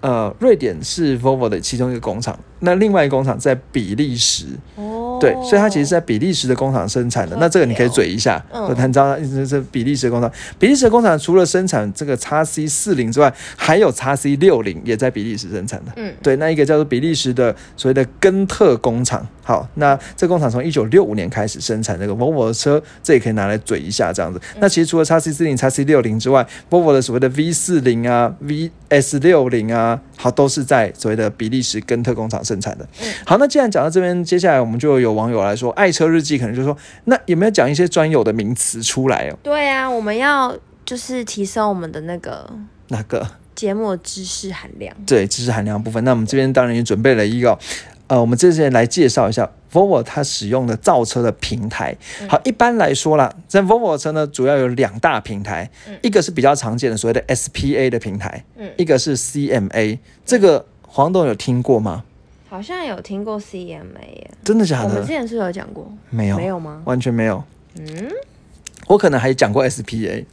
[0.00, 4.44] 呃，瑞典是 Volvo 的其中一个工厂，那另外一个工厂在比利时。
[4.76, 4.93] 哦，
[5.24, 7.34] 对，所以它其实是在比利时的工厂生产的。
[7.40, 10.30] 那这个你可以嘴一下，嗯，你知道，是是比利时的工厂。
[10.58, 15.92] 比利时的工厂除了生产这个叉 C 四零之外，还有叉 C 六零也在比利时生产的。
[15.96, 19.26] 嗯，对，那一个叫做比利时的所谓的根特工厂。
[19.42, 24.40] 好，那这工厂从一九六五年开始生产这个 Volvo 的车，这也可以拿来嘴一下这样子。
[24.58, 30.00] 那其实除了叉 C 四零、叉 C 六零之外，Volvo 的所谓的 V 四零啊、VS 六零啊。
[30.16, 32.88] 好，都是在所谓的比利时根特工厂生产的。
[33.26, 39.38] 好，那既然讲到这边，接下来我们就有网友来说，爱车日记可能就说，那有没有讲一些专有的名词出来哦？
[39.42, 42.50] 对啊，我们要就是提升我们的那个
[42.88, 43.26] 哪个？
[43.54, 44.92] 节目知识含量。
[45.06, 46.02] 对，知识含量部分。
[46.02, 47.56] 那我们这边当然也准备了一个，
[48.08, 51.96] 呃，我们这些来介绍一下 Volvo 它使用的造车的平台。
[52.28, 55.70] 好，一般来说啦，在 Volvo 车呢，主要有两大平台，
[56.02, 60.00] 一个是比较常见的所谓的 SPA 的平台，嗯，一个是 CMA。
[60.26, 62.02] 这个黄董有听过吗？
[62.54, 64.84] 好像有听过 CMA 耶，真的假的？
[64.84, 66.36] 我们之前是有讲过，没有？
[66.36, 66.80] 没有吗？
[66.84, 67.42] 完全没有。
[67.76, 68.08] 嗯，
[68.86, 70.24] 我可能还讲过 SPA。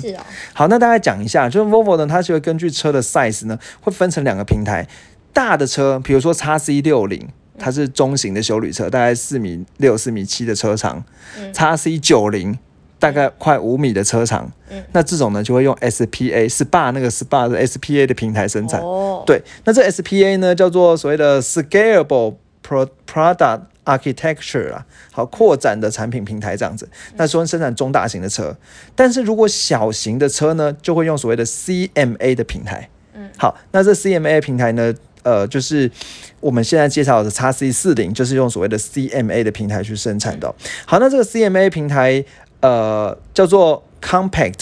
[0.00, 0.20] 是哦。
[0.54, 4.88] 好，那大概讲一下，就是 Volvo 呢，它是会根据车的 size 呢，会分成两个平台。
[5.34, 11.04] 大的车，比如说 x C 六零，它是中型的修旅车，大概四米六、四米七的车长。
[11.52, 12.58] x C 九零。
[12.98, 28.56] 大概快五米的车长，嗯，那这种呢就会用 SPA SPA 那个 SPA 的 SPA 的平台生产，哦，对，那这 SPA 呢叫做所谓的 Scalable Product Architecture 啊，好扩展的产品平台这样子，那说生产中大型的车，
[28.94, 35.90] 但是如果小型的车呢，就会用所谓的 CMA 的平台，嗯，好，那这 CMA 平台呢，呃，就是
[36.40, 40.52] 我们现在介绍的 x C 四零，就是用所谓的 CMA 的平台去生产的，
[40.86, 42.24] 好，那这个 CMA 平台。
[42.60, 44.60] 呃，叫做 compact，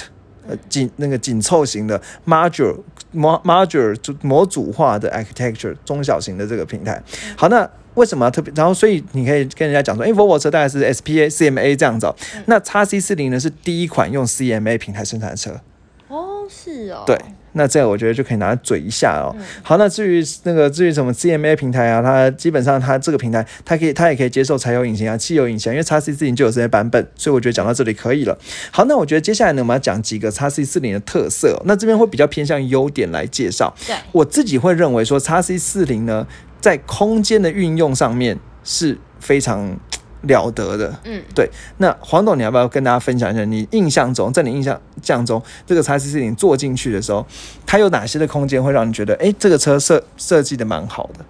[0.48, 2.78] 呃紧那个紧凑型的 modular
[3.14, 7.02] modular 模组化的 architecture 中小型的这个平台。
[7.37, 8.52] 好，那为什么特别？
[8.57, 12.12] 然后所以你可以跟人家讲说，哎，Volvo 车大概是 SPA CMA 这样子。
[12.46, 15.61] 那 x C 四零呢是第一款用 CMA 平台生产的车。
[16.09, 17.04] 哦，是哦。
[17.07, 17.16] 对。
[17.55, 19.35] 那这样我觉得就可以拿来嘴一下哦。
[19.62, 28.38] 好，那至于那个至于什么 CMA 平台啊，它基本上它这个平台它可以它也可以接受柴油引擎啊、汽油引擎，因为叉 C 四零就有这些版本，所以我觉得讲到这里可以了。
[28.71, 31.61] 好，那我觉得接下来呢，我们要讲几个叉 C 四零的特色。
[31.64, 33.75] 那这边会比较偏向优点来介绍。
[33.87, 36.27] 对，我自己会认为说叉 C 四零呢，
[36.61, 39.79] 在空间的运用上面是非常。
[40.25, 41.49] 了得的，嗯，对。
[41.79, 43.45] 那黄董，你要不要跟大家分享一下？
[43.45, 47.27] 你印象中，在你印象象中，这个叉 C 四零坐进去的时候，
[47.65, 51.25] 它有哪些的空间会让你觉得，哎，这个车设设计的蛮好的？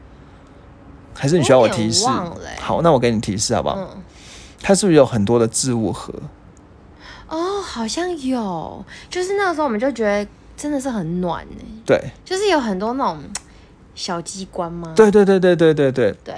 [1.15, 2.07] 还是你需要我提示？
[2.59, 3.77] 好，那我给你提示好不好？
[3.77, 4.03] 嗯。
[4.61, 6.13] 它是不是有很多的置物盒？
[7.29, 8.85] 哦，好像有。
[9.11, 10.27] 就是那个时候，我们就觉得
[10.57, 11.65] 真的是很暖呢。
[11.85, 12.01] 对。
[12.25, 13.23] 就是有很多那种
[13.95, 14.93] 小机关吗？
[14.97, 16.17] 对对对对对对对。
[16.25, 16.35] 对。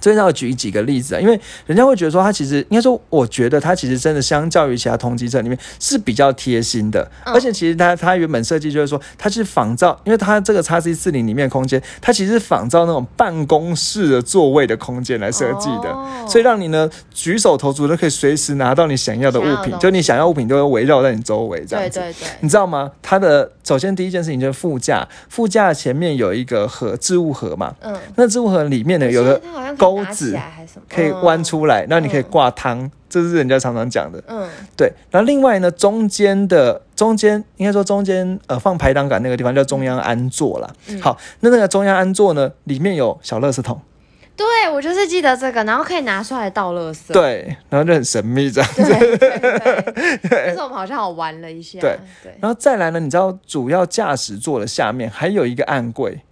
[0.00, 15.94] 这边要举几个例子啊，因为人家会觉得说，他其实应该说，我觉得他其实真的相较于其他同级车里面是比较贴心的，而且其实它它原本设计就是说，它是仿照，因为它这个叉 C 四零里面空间，它其实仿照那种办公室的座位的空间来设计的，
[16.28, 22.00] 所以让你呢举手投足都可以随时拿到你想要的物品，就你想要物品都会围绕在你周围这样子。
[22.00, 22.90] 对对对，你知道吗？
[23.02, 29.40] 它的首先第一件事情就是副驾，副驾前面有一个盒置物盒嘛，嗯，那置物盒里面呢有个。
[29.94, 30.38] 钩子
[30.88, 34.22] 可以弯出来，那你可以挂汤，这是人家常常讲的。
[34.28, 34.92] 嗯，对。
[35.10, 40.70] 然后另外呢，中间的中间应该说中间呃放排挡杆那个地方叫中央安座啦。
[41.00, 43.80] 好，那那个中央安座呢，里面有小垃圾桶。
[44.36, 47.12] 对，我就是记得这个，然后可以拿出来倒垃圾。
[47.12, 48.82] 对，然后就很神秘这样子。
[50.30, 51.78] 但是我们好像好玩了一下。
[51.78, 52.34] 对对。
[52.40, 56.22] 然后再来呢，你知道主要驾驶座的下面还有一个暗柜，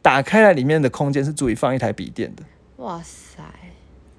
[0.00, 2.42] 打开来里面的空间是足以放一台笔电的。
[2.82, 3.42] 哇塞！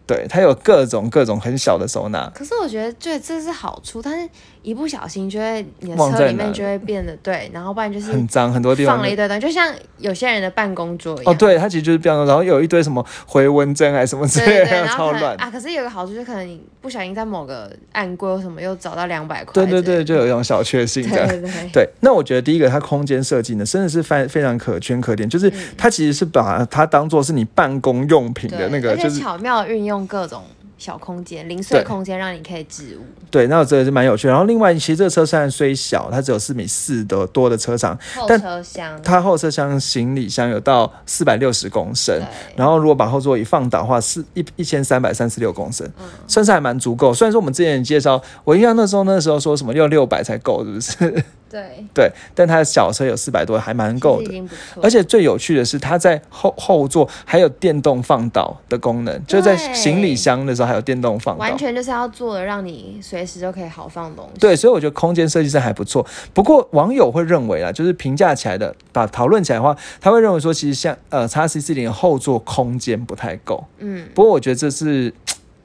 [0.05, 2.29] 对，它有各种各种很小的收纳。
[2.35, 4.29] 可是我觉得，对，这是好处，但是。
[4.63, 11.33] 一不小心就会你的车里面就会变得 对，然后不然就是很脏，很多地方放了一堆东西，就像有些人的办公桌一样。
[11.33, 15.51] 哦，对，它其实就是这样，然后有一堆什么回纹针还是什么之类的， 超乱啊！
[15.51, 19.53] 可是有个好处，就可能你不小心在某个暗柜或什么又找到两百块。
[19.53, 21.27] 对对对，就有一种小确幸这样。
[21.73, 30.41] 对，那我觉得第一个它空间设计呢，真的是非非常可圈可点，就是它其实是把它当做是你办公用品的那个，就是巧妙运用各种。
[30.83, 33.05] 小空间、零碎空间，让你可以置物。
[33.31, 34.27] 对，那我这个是蛮有趣。
[34.27, 42.21] 然后另外，其实这个车虽然虽小，它只有四米四的多的车长，后车厢它后车厢行李箱有到四百六十公升。
[42.57, 45.89] 然后如果把后座椅放倒的话，是一一千三百三十六公升，
[46.27, 47.13] 算是还蛮足够。
[47.13, 51.23] 虽然说我们之前介绍，我印象那时候那时候说什么要六百才够，是不是？
[51.53, 54.43] 对对，但它的小车有四百多，还蛮够的。
[54.81, 64.39] 而且最有趣的是，它在后后座还有电动放倒的功能，就在行李箱的时候还有电动放，完全就是要做的，让你随时都可以好放东西。
[64.39, 66.05] 对，所以我觉得空间设计上还不错。
[66.33, 73.63] 不过网友会认为啊，就是评价起来的，把讨论起来的话，他会认为说，其实像呃，叉 C 四零后座空间不太够。
[73.79, 75.13] 嗯，不过我觉得这是。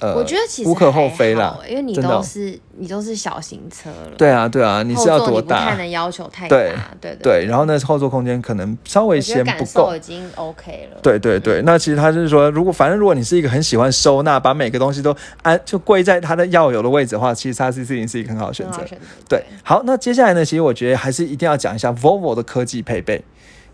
[0.01, 5.75] 呃，我觉得其实无可厚还非啦，因为你都是你都是小型车了，对啊，对啊，你是要多大？
[5.87, 6.57] 要求太大，
[7.01, 9.97] 对对然后呢，后座空间可能稍微我觉得感嫌不够。
[9.97, 18.81] 已经 OK 了，对对对，那其实他就是说，如果反正如果你是一个很喜欢收纳，把每个东西都安就归在它的要有的位置的话，其实 x C 四零是一个很好的选择。
[19.29, 23.25] 对，好，那接下来呢，其实我觉得还是一定要讲一下 Volvo 的科技配备。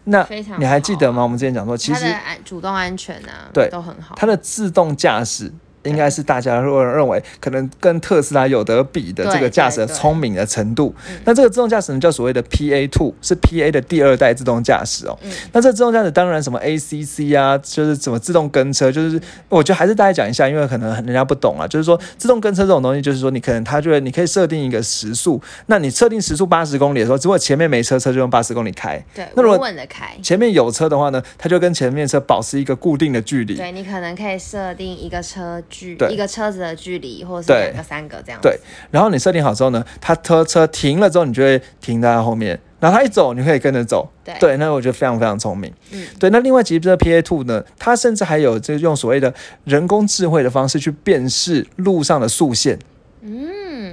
[0.06, 0.26] 那
[0.58, 1.20] 你还记得吗？
[1.20, 5.50] 啊我们之前讲说，其实安主动安全啊，对都很好，它的自动驾驶
[5.85, 11.20] 应该是大家认认为可能跟特斯拉有得比的这个对驾驶的聪明的程度嗯。
[11.25, 15.18] 那这个自动驾驶呢，叫所谓的 PA Two，是 PA 的第二代自动驾驶哦。
[15.23, 21.66] 嗯那这自动驾驶当然什么 ACC 啊，就是什么自动跟车，就是我觉得还是大家讲一下，因为可能人家不懂啊。
[21.66, 29.03] 就是说自动跟车这种东西，就是说你可能它就会你可以设定一个时速，那你设定时速八十公里的时候，如果前面没车，车就用八十公里开。
[29.14, 30.16] 对，那如果稳稳的开。
[30.23, 33.55] 前面有车的话呢，它就跟前面车保持一个固定的距离。
[33.57, 38.48] 对你可能可以设定一个车距，一个车子的距离，或者是两个、三个这样子。
[38.48, 38.58] 对，
[38.90, 44.08] 然后你设定好之后呢，它车车停了之后，你就会停在它后面，然后它一走，你可以跟着走。
[44.38, 45.72] 对那我觉得非常非常聪明。
[45.90, 49.32] 嗯，对，那另外其实这个 PA Two 呢，它甚至还有这用所谓的
[49.64, 52.78] 人工智慧的方式去辨识路上的速线。
[53.22, 53.48] 嗯，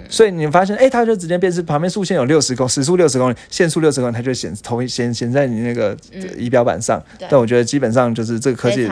[0.10, 7.02] 所以你发现，哎，它就直接变成旁边速限有六十公时速六十公里，限速六十公里，它就显投显显在你那个嗯仪表板上。
[7.18, 8.90] 对但我觉得基本上就是这个科技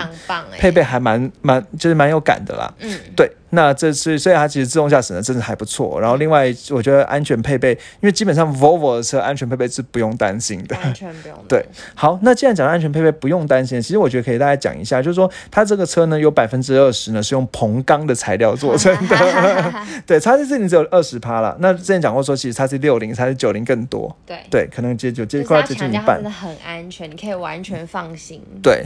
[0.58, 2.74] 配备还蛮蛮就是蛮有感的啦。
[2.80, 6.00] 嗯，对，那这是所以它其实自动驾驶呢真的还不错。
[6.00, 7.72] 然后另外我觉得安全配备，
[8.02, 10.76] 因为基本上 Volvo 的车安全配备是不用担心的。
[10.78, 11.38] 完全不用。
[11.48, 19.74] 对，好，那既然讲到安全配备不用担心，其实我觉得可以大家讲一下，就是说它这个车呢有百分之二十呢是用硼钢的材料做成的，
[20.06, 21.56] 对，叉 C 四零只有二十趴了。
[21.60, 26.30] 那之前讲过说，其实它是六零、它是九零更多，对，对，可能接就接快接近一半真的。
[26.30, 28.42] 很安全，你可以完全放心。
[28.62, 28.86] 对，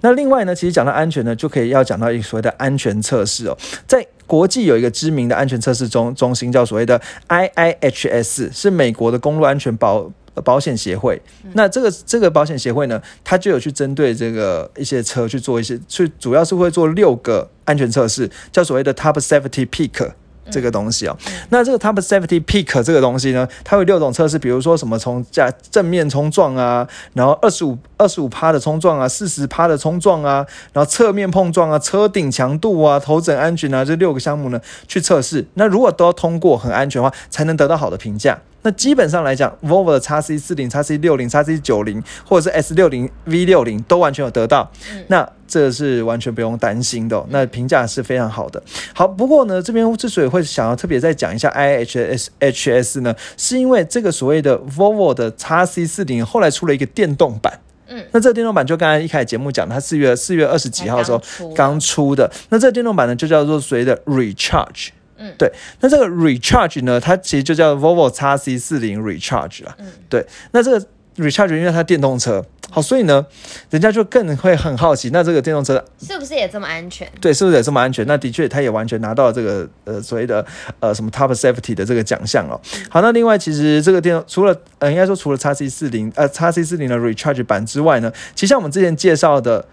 [0.00, 10.10] 那另外呢，其实讲到安全呢，就可以要讲到一个所谓的安全测试哦，在国际有一个知名的安全测试中中心，叫所谓的 IIHS，是美国的公路安全保。
[10.36, 20.10] 呃保险协会，那这个这个保险协会呢，它就有去针对这个一些车去做一些，去主要是会做六个安全测试，叫所谓的 Top Safety Peak。
[20.50, 21.16] 这个东西哦，
[21.50, 35.46] 那这个 Top Safety Peak 这个东西呢，它有六种测试，比如说什么从架正面冲撞啊，然后二十五二十五趴的冲撞啊，四十趴的冲撞啊，然后侧面碰撞啊，车顶强度啊，头枕安全啊，这六个项目呢去测试。
[35.54, 38.38] 那如果都要通过很安全的话，才能得到好的评价。
[38.64, 44.68] 那基本上来讲，Volvo 的 x C 四零、x C 六零、x C 九零，或者是 S 六零、V 六零都完全有得到。
[45.08, 48.60] 那这是完全不用担心的哦、那评价是非常好的。
[48.94, 57.60] 好，不过呢，这边之所以会想要特别再讲一下 IHS HS 呢，是因为这个所谓的 Volvo 的 x C 四零后来出了一个电动版。
[57.86, 62.30] 嗯，那这个电动版就刚才一开始节目讲，它四月四月二十几号的时候刚出刚出的。
[62.48, 64.88] 那这个电动版呢，就叫做所谓的 Recharge。
[65.16, 65.50] 嗯对，
[65.80, 69.74] 那这个 Recharge 呢，它其实就叫 Volvo x C 四零 Recharge 啦。
[69.78, 73.24] 嗯对，那这个 Recharge 因为它电动车，好，所以呢，
[73.70, 77.08] 人家就更会很好奇，那这个电动车是不是也这么安全？
[77.20, 78.04] 对，是不是也这么安全？
[78.08, 80.44] 那的确，它也完全拿到了这个呃所谓的
[80.80, 82.60] 呃什么 Top Safety 的这个奖项哦。
[82.90, 89.68] 好，那另外其实这个电除了呃应该说除了 x C 四零呃 x C 四零的 Recharge 版之外呢，其实像我们之前介绍的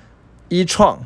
[0.50, 1.04] e 创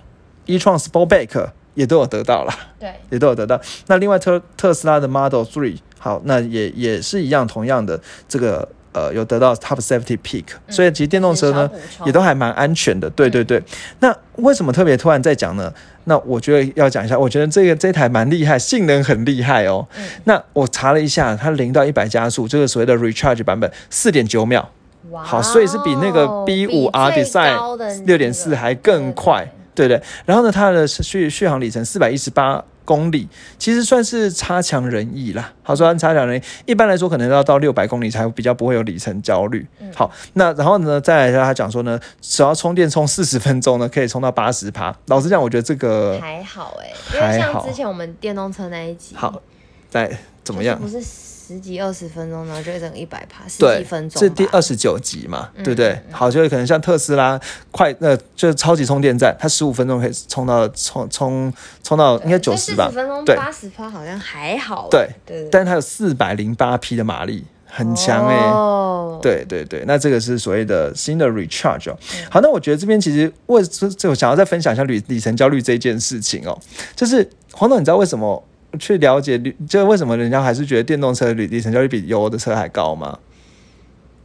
[0.47, 2.53] e 创 Sportback 也都有得到了。
[2.79, 3.61] 对，也都有得到。
[3.87, 11.69] 那另外特特斯拉的 Model Three，好，那也也是一样，同样的这个呃有得到 Top Safety Peak，、所以其实电动车呢
[12.05, 13.09] 也都还蛮安全的。
[13.11, 13.61] 对对对。
[13.99, 15.71] 那为什么特别突然在讲呢？
[16.07, 19.87] 那我觉得要讲一下，我觉得这个这台蛮厉害，性能很厉害哦。
[19.97, 24.69] 嗯那我查了一下，它零到一百加速，这个所谓的 Recharge 版本四点九秒，
[25.09, 29.51] 哇哦好，所以是比那个 B 五 R 比最 Design 六点四还更快。
[29.75, 33.27] 对对，然后呢，它的续续航里程四百一十八公里，
[33.59, 35.51] 其实算是差强人意啦。
[35.61, 39.67] 好，说差强人意，一般来说可能要到六百公里才比较不会有里程焦虑。
[39.93, 44.95] 好，那然后呢，再来他讲说呢，只要充电充四十分钟呢，可以充到八十趴。
[45.07, 49.41] 老实讲，我觉得这个还好哎、因为像之前我们电动车那一集，好，
[49.89, 50.97] 再怎么样就是？
[50.97, 51.09] 不是
[51.45, 55.99] 十几二十分钟，然后就会整个一百趴，十对几分，钟吧，这第二十九集嘛，嗯对不对？
[56.11, 57.39] 好，就是可能像特斯拉
[57.71, 61.53] 快，呃，就是超级充电站，它十五分钟可以充到充充
[61.83, 62.91] 充到应该九十吧
[63.25, 63.35] 对。
[63.35, 65.41] 八十趴好像还好欸，对对。
[65.43, 71.97] 对，但是它有四百零八匹的马力，很强哎、哦，对对对，那这个是所谓的新的 recharge 哦。
[72.15, 72.25] 嗯。
[72.31, 76.57] 好，那我觉得这边其实为这这我想要再分享一下里里程焦虑这件事情哦，
[76.95, 78.43] 就是黄总，你知道为什么
[78.77, 83.19] 去了解旅，就为什么人家还是觉得电动车里里程焦虑比油的车还高吗？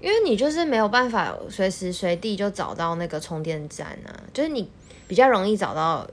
[0.01, 4.67] 因为你就是没有办法随时随地就找到那个充电站啊，就是你
[5.07, 6.07] 比较容易找到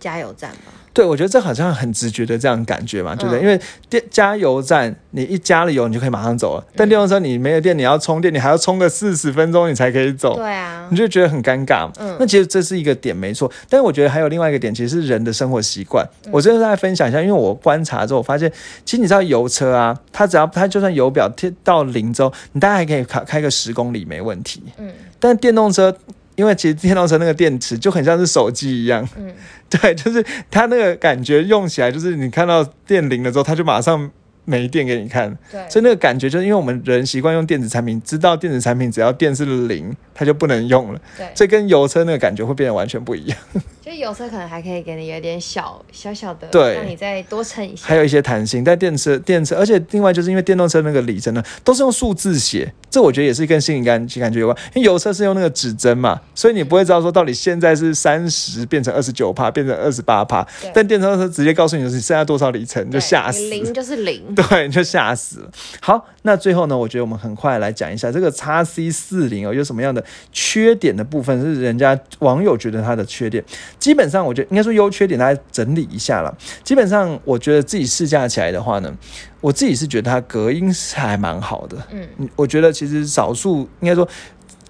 [0.00, 0.72] 加油站吧。
[0.92, 3.40] 对，我觉得这好像很直觉的这样感觉嘛，对不对？
[3.40, 3.58] 因为
[3.88, 6.66] 电加油站，你一加了油，你就可以马上走了。
[6.74, 10.34] 但电动车你没有电，你要充电，你还要充个四十分钟，你才可以走。
[10.34, 11.88] 对啊，你就觉得很尴尬。
[12.00, 13.50] 嗯，那其实这是一个点，没错。
[13.68, 16.04] 但是我觉得还有另外一个点，其实是人的生活习惯。
[16.32, 18.50] 我真的在分享一下，因为我观察之后，我发现，
[18.84, 24.60] 其实你知道油车啊，它只要它就算油表贴到零之后，你大概还可以开开个十公里没问题。
[24.78, 25.96] 嗯，但电动车。
[26.36, 29.32] 因为其实电动车那个电池就很像是手机一样，嗯，
[29.68, 34.10] 对，就是它那个感觉用起来，就是你看到电铃了之后，它就马上
[34.44, 43.38] 没电给你看，对，所以那个感觉就是因为我们人习惯用电子产品，知道电子产品只要电是零，它就不能用了，对，所以跟油车那个感觉会变得完全不一样。
[43.80, 48.62] 就油车可能还可以给你有点小小小的，对，让你再多撑一下，还有一些弹性。
[48.62, 52.72] 但电车电车，而且另外就是因为电动车那个里程呢，都是用数字写。
[52.90, 60.46] 这我觉得也是跟心理感感觉有关，因为油车是用那个指针嘛，所以你不会知道说到底现在是三十变成二十九帕，变成二十八帕。
[60.74, 63.48] 但电动车直接告诉你是剩下多少里程，就吓死。
[63.48, 65.50] 零就是零，对，就吓死了。
[65.80, 73.44] 好，那最后呢，我觉得我们很快来讲一下这个叉 C 四零哦，有什么样的缺点的部分是人家网友觉得它的缺点。
[73.78, 76.36] 基本上，我觉得应该说优缺点，大家整理一下了。
[76.62, 78.94] 基本上，我觉得自己试驾起来的话呢。
[79.42, 84.06] 我自己是觉得它隔音是还蛮好的，嗯，我觉得其实少数应该说，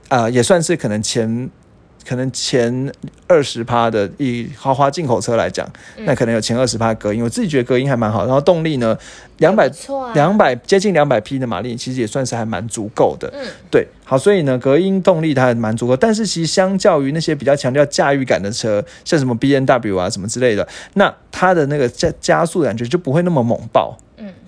[0.09, 1.51] 啊，也算是可能前
[2.07, 2.93] 可能前
[3.27, 7.23] 二十趴的，以豪华进口车来讲，那可能有前二十趴隔音。
[7.23, 8.97] 我自己觉得隔音还蛮好，然后动力呢，
[9.39, 9.71] 两百
[10.15, 23.97] 两百接近两百匹的马力，其实也算是还蛮足够的，嗯，对，好，所以呢，隔音动力它还蛮足够，但是其实相较于那些比较强调驾驭感的车，像什么 B N W 啊什么之类的，那它的那个加加速感觉就不会那么猛爆。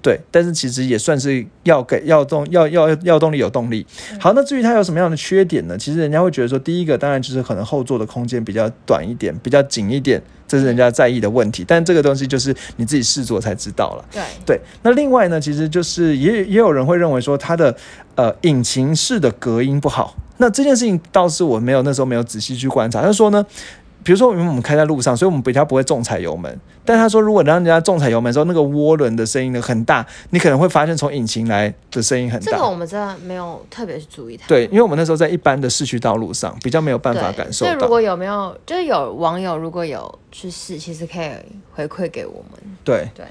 [0.02, 3.86] 对，但是其实也算是要给要动要要要动力有动力。
[4.18, 5.76] 好，那至于它有什么样的缺点呢？
[5.78, 11.64] 其实人家会觉得说，第一个当然就是可能后座的空间比较短一点，比较紧一点，这是人家在意的问题。
[11.66, 14.04] 但这个东西就是你自己试坐才知道了。
[14.12, 17.74] 对对，那另外呢，其实就是也也有人会认为说它的
[18.14, 20.16] 呃引擎室的隔音不好。
[20.38, 23.02] 那这件事情倒是我没有那时候没有仔细去观察。
[23.02, 23.44] 他说呢。
[24.04, 26.60] 比如说，因为我们开在路上，所以我们比较不会重踩油门。
[26.84, 32.50] 但他说，如果让人家重踩油门的时候，那个涡轮的声音呢很大，你可能会发现从引擎来的声音很大。
[32.50, 34.48] 这个我们真的没有特别去注意它。
[34.48, 37.70] 对，因为我们那时候在一般的市区道路上，比较没有办法感受到。
[37.70, 41.30] 所以如果有没有，就是有网友如果有去试，其实可以
[41.72, 42.60] 回馈给我们。
[42.82, 43.24] 对对。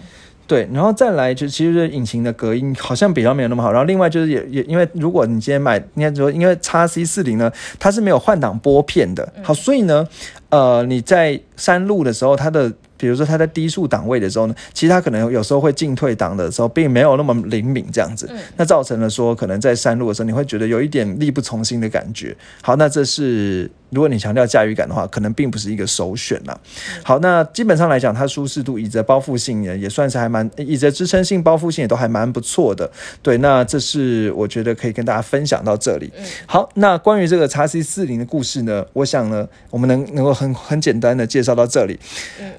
[0.51, 3.71] 对，然后再来就其实引擎的隔音好像比较没有那么好。
[3.71, 9.31] 然后另外就是也也因为如果你今天买，应该说因为叉 C 四零呢，它是没有换挡拨片的。
[9.41, 10.05] 好，所以呢，
[10.49, 12.69] 呃，你在山路的时候，它的。
[13.01, 22.37] 比如说它在低速档位的时候呢，其实它可能有时候会进退档的时候，并没有那么灵敏这样子，那造成了说可能在山路的时候，你会觉得有一点力不从心的感觉。
[22.61, 26.55] 好，那这是如果你强调驾驭感的话，可能并不是一个首选啦。
[27.03, 32.89] 好，那基本上来讲，它舒适度、椅子包覆性也也算是还蛮，椅子支撑性、包覆性也都还蛮不错的。
[33.23, 36.11] 对，那这是我觉得可以跟大家分享到这里。
[36.45, 41.99] 好，那关于这个叉 C 四零的故事呢，我想呢，我们能能够很很简单的介绍到这里。
[42.39, 42.51] 嗯。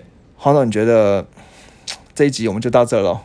[0.43, 1.25] 黄总，你觉得
[2.17, 3.21] 这一集我们就到这喽？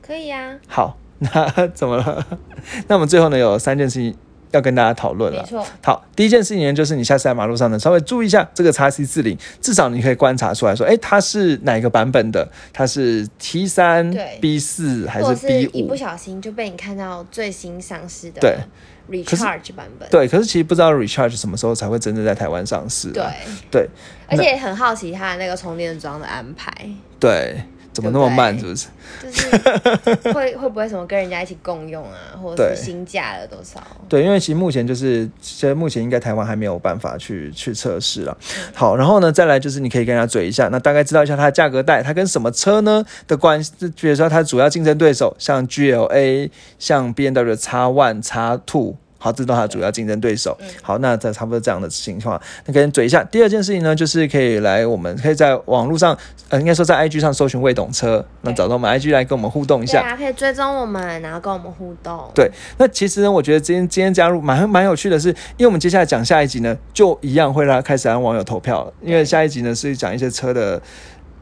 [0.00, 0.56] 可以呀。
[0.68, 2.24] 好， 那怎么了？
[2.86, 4.16] 那我们最后呢有三件事情
[4.52, 5.42] 要跟大家讨论了。
[5.42, 5.66] 没错。
[5.82, 12.48] 好，第一件事情呢就是你下次在马路上呢稍微注意一下这个叉 C 四零，至少你可以观察出来说，哎，它是哪个版本的？
[12.72, 15.70] 它是 T 三、B 四还是 B 五？
[15.72, 18.40] 一不小心就被你看到最新上市的。
[18.40, 18.56] 对。
[19.08, 23.10] Recharge 版本对，可是其实不知道 Recharge 什么时候才会真正在台湾上市。
[23.12, 23.24] 对
[23.70, 23.88] 对，
[24.28, 26.72] 而且很好奇它的那个充电桩的安排。
[27.20, 27.62] 对。
[27.96, 28.54] 怎么那么慢？
[28.58, 28.88] 是不是？
[29.22, 29.32] 就
[30.22, 33.82] 是会 会不会什么跟人家一起共用啊， 或者是新价了多少？
[34.06, 38.36] 对，因为其实目前就是，现在目前应该台湾还没有办法去去测试了。
[38.74, 43.72] 好，然后呢，再来就是你可以跟人家嘴一下，那大概知道一下它的价格带，它跟什么车呢的关系？
[43.98, 48.96] 比如说它主要竞争对手，像 GLA、像 B N W X One、X Two。
[49.18, 50.56] 好，知道它主要竞争对手。
[50.82, 53.24] 好，那这差不多这样的情况，那跟嘴一下。
[53.24, 56.16] 第二件事情呢，就是可以来，我们可以在网络上，
[56.48, 60.02] 呃，应该说在 IG 上搜寻未懂车，那找到我们 IG 来跟我们互动一下。
[60.02, 62.30] 对啊，可以追踪我们，然后跟我们互动。
[62.34, 70.80] 对，那其实呢，我觉得今天今天加入蛮蛮有趣的是，因为我们接下来讲下一集呢，就一样会让开始让网友投票了，因为下一集呢是讲一些车的。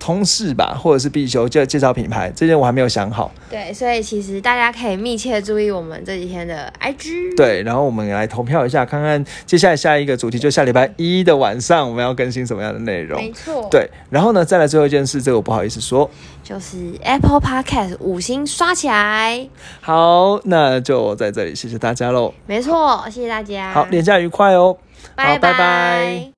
[0.05, 3.33] 通事吧，或者是必修，就介绍品牌，这件我还没有想好。
[3.49, 7.35] 对，所以其实大家可以密切注意我们这几天的 IG。
[7.35, 13.19] 对，然后我们来投票一下，看看接下来下一个主题，就下礼拜一的晚上我们要更新什么样的内容。
[13.19, 13.67] 没错。
[13.71, 16.11] 对，然后呢，再来最后一件事，这个我不好意思说，
[16.43, 19.48] 就是 Apple Podcast 五星刷起来。
[19.81, 22.35] 好，那就在这里，谢谢大家喽。
[22.46, 23.73] 没错，谢谢大家。
[23.73, 24.77] 好，廉假愉快哦。
[25.17, 26.33] 拜拜。